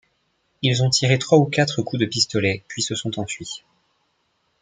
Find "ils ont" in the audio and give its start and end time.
0.63-0.89